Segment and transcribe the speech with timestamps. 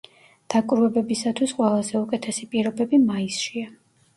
[0.53, 3.71] დაკვირვებებისათვის ყველაზე უკეთესი პირობები მაისშია.